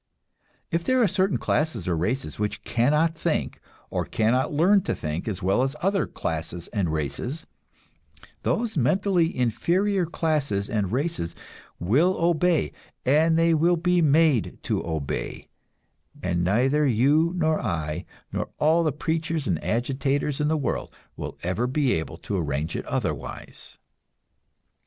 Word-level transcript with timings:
If 0.71 0.83
there 0.83 0.99
are 1.03 1.07
certain 1.07 1.37
classes 1.37 1.87
or 1.87 1.95
races 1.95 2.39
which 2.39 2.63
cannot 2.63 3.13
think, 3.15 3.61
or 3.91 4.03
cannot 4.03 4.51
learn 4.51 4.81
to 4.85 4.95
think 4.95 5.27
as 5.27 5.43
well 5.43 5.61
as 5.61 5.75
other 5.79 6.07
classes 6.07 6.67
and 6.69 6.91
races, 6.91 7.45
those 8.41 8.75
mentally 8.75 9.37
inferior 9.37 10.07
classes 10.07 10.71
and 10.71 10.91
races 10.91 11.35
will 11.79 12.17
obey, 12.19 12.71
and 13.05 13.37
they 13.37 13.53
will 13.53 13.77
be 13.77 14.01
made 14.01 14.57
to 14.63 14.83
obey, 14.83 15.49
and 16.23 16.43
neither 16.43 16.87
you 16.87 17.31
nor 17.35 17.59
I, 17.61 18.05
nor 18.33 18.49
all 18.57 18.83
the 18.83 18.91
preachers 18.91 19.45
and 19.45 19.63
agitators 19.63 20.41
in 20.41 20.47
the 20.47 20.57
world, 20.57 20.91
will 21.15 21.37
ever 21.43 21.67
be 21.67 21.93
able 21.93 22.17
to 22.17 22.37
arrange 22.37 22.75
it 22.75 22.87
otherwise. 22.87 23.77